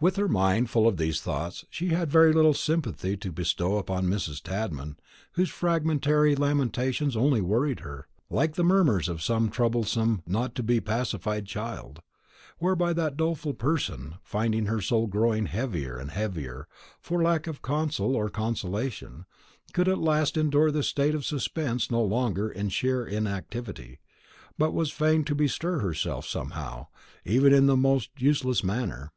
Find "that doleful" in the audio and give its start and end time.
12.94-13.52